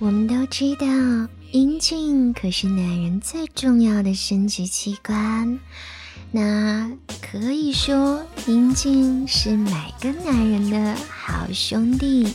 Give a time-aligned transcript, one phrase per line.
[0.00, 0.86] 我们都知道，
[1.50, 5.58] 阴茎可是男人最重要的生殖器官。
[6.30, 6.88] 那
[7.20, 12.32] 可以说，阴茎是每个男人的好兄弟。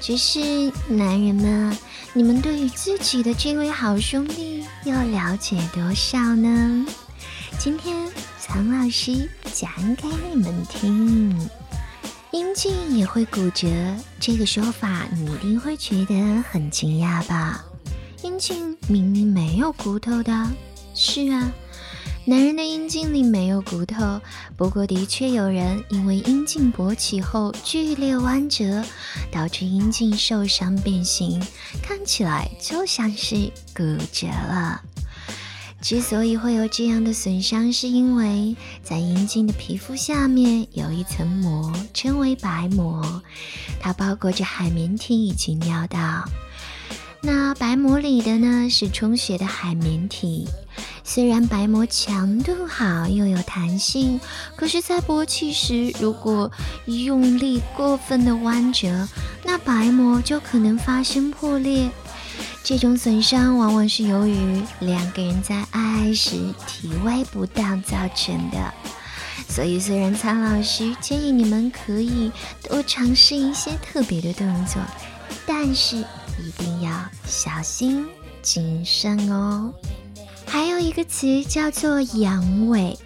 [0.00, 1.76] 只是，男人们，
[2.12, 6.86] 你们对于自己的这位好兄弟又了解多少呢？
[7.58, 7.96] 今天，
[8.38, 11.36] 苍老师讲给你们听。
[12.36, 13.66] 阴茎也会骨折，
[14.20, 16.14] 这个说法你一定会觉得
[16.50, 17.64] 很惊讶吧？
[18.22, 20.46] 阴茎明明没有骨头的。
[20.94, 21.50] 是啊，
[22.26, 24.20] 男人的阴茎里没有骨头，
[24.54, 28.84] 不过的确有人因为阴茎勃起后剧烈弯折，
[29.32, 31.42] 导致阴茎受伤变形，
[31.82, 33.82] 看起来就像是骨
[34.12, 34.82] 折了。
[35.80, 43.22] 之所以会有这样的损伤，是因为在阴茎的皮肤下面有一层膜，称为白膜，
[43.78, 46.24] 它包裹着海绵体以及尿道。
[47.20, 50.46] 那白膜里的呢是充血的海绵体。
[51.02, 54.20] 虽然白膜强度好又有弹性，
[54.56, 56.50] 可是，在勃起时如果
[56.86, 59.08] 用力过分的弯折，
[59.44, 61.88] 那白膜就可能发生破裂。
[62.66, 68.74] 这种损伤往往是由于两个人在爱时体位不当造成的，
[69.48, 72.32] 所以虽然苍老师建议你们可以
[72.64, 74.82] 多尝试一些特别的动作，
[75.46, 76.90] 但是一定要
[77.24, 78.04] 小心
[78.42, 79.72] 谨慎哦。
[80.44, 82.96] 还有一个词叫做阳痿，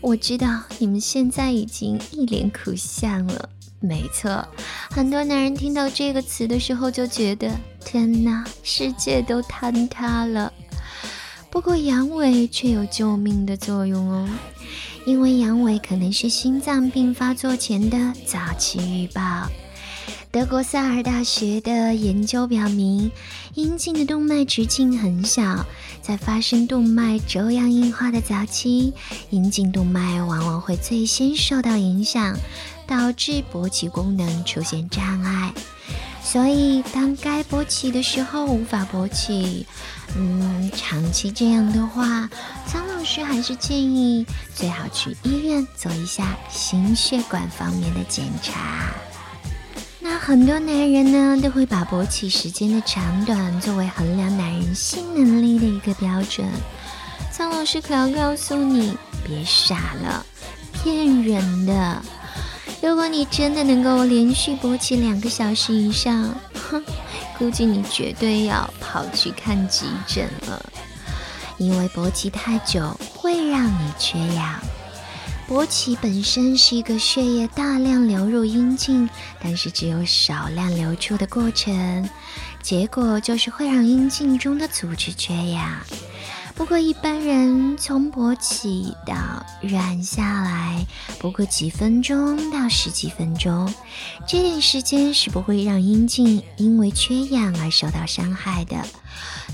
[0.00, 3.48] 我知道你们现在已经一脸苦相了。
[3.80, 4.46] 没错，
[4.90, 7.50] 很多男人听到这个词的时候就觉得
[7.92, 10.50] 天哪，世界都坍塌了。
[11.50, 14.26] 不过阳痿却有救命的作用哦，
[15.04, 19.46] 因为阳痿可能是心脏病发作前的早期预报。
[20.30, 23.12] 德国萨尔大学的研究表明，
[23.52, 25.66] 阴茎的动脉直径很小，
[26.00, 28.94] 在发生动脉粥样硬化的早期，
[29.28, 32.38] 阴茎动脉往往会最先受到影响。
[32.84, 35.54] 导致勃起功能出现障碍，
[36.24, 39.66] 所以当该勃起的时候无法勃起，
[40.16, 42.28] 嗯，长期这样的话，
[42.66, 44.24] 苍老师还是建议
[44.54, 48.94] 最好去医院做一下心血管方面的检查。
[50.00, 56.46] 那很多男人呢，都会把勃起时间的长短作为衡量男人性能力的一个标准。
[57.30, 58.96] 苍老师可要告诉你，
[59.26, 60.24] 别傻了，
[60.72, 62.02] 骗人的。
[62.82, 66.34] 如果你真的能够连续勃起两个小时以上，
[66.68, 66.82] 哼，
[67.38, 70.60] 估计你绝对要跑去看急诊了。
[71.58, 74.60] 因为勃起太久会让你缺氧。
[75.48, 79.08] 勃起本身是一个血液大量流入阴茎，
[79.40, 82.08] 但是只有少量流出的过程，
[82.62, 85.78] 结果就是会让阴茎中的组织缺氧。
[86.54, 89.14] 不过一般人从勃起到
[89.62, 90.86] 软下来，
[91.18, 93.72] 不过几分钟到十几分钟，
[94.26, 98.76] 这点时间是不会让阴茎因为缺氧而受到伤害的。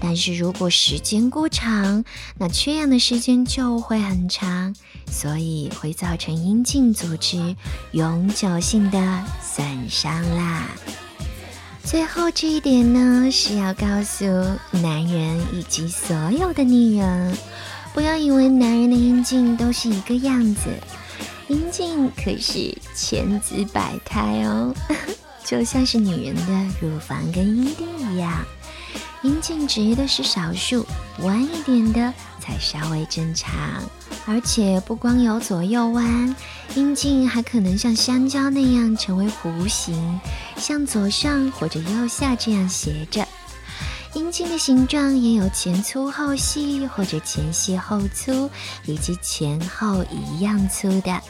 [0.00, 2.04] 但是如果时间过长，
[2.38, 4.74] 那缺氧的时间就会很长，
[5.10, 7.54] 所以会造成阴茎组织
[7.92, 10.66] 永久性的损伤啦。
[11.84, 14.24] 最后这一点呢，是要告诉
[14.72, 17.36] 男人以及所有的女人，
[17.92, 20.62] 不要以为男人的阴茎都是一个样子，
[21.46, 24.74] 阴茎可是千姿百态哦，
[25.44, 28.44] 就像是女人的乳房跟阴蒂一样，
[29.22, 30.84] 阴茎直的是少数，
[31.20, 33.54] 弯一点的才稍微正常。
[34.26, 36.34] 而且不光有左右弯，
[36.74, 40.18] 阴茎还可能像香蕉那样成为弧形，
[40.56, 43.26] 向左上或者右下这样斜着。
[44.14, 48.48] 阴茎的形状也有前粗后细，或者前细后粗，
[48.86, 51.20] 以及前后一样粗的。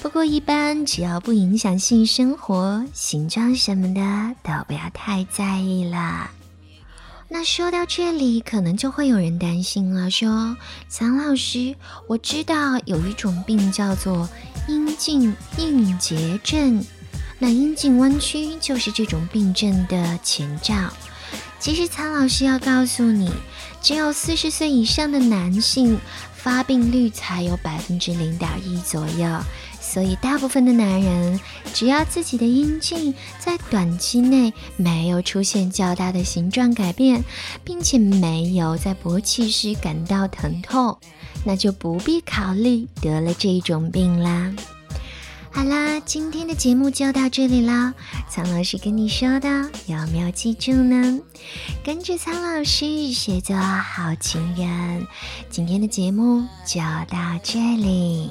[0.00, 4.00] 不过一般只要不影响性生活，形状什么的
[4.42, 6.30] 都不要太在意了。
[7.32, 10.56] 那说到这里，可能就会有人担心了，说
[10.90, 11.76] ：“蒋老师，
[12.08, 14.28] 我知道有一种病叫做
[14.66, 16.84] 阴茎硬结症，
[17.38, 20.74] 那阴茎弯曲就是这种病症的前兆。
[21.60, 23.30] 其实，苍老师要告诉你，
[23.80, 26.00] 只有四十岁以上的男性，
[26.34, 29.40] 发病率才有百分之零点一左右。”
[29.92, 31.40] 所以，大部分的男人，
[31.74, 37.24] 只要自己的阴茎在短期内没有出现较大的形状改变，
[37.64, 40.96] 并且没有在勃起时感到疼痛，
[41.44, 44.54] 那就不必考虑得了这种病啦。
[45.50, 47.92] 好啦，今天的节目就到这里啦。
[48.28, 49.48] 苍老师跟你说的
[49.86, 51.18] 有没有记住呢？
[51.82, 55.04] 跟着苍老师学做好情人，
[55.50, 58.30] 今天的节目就到这里。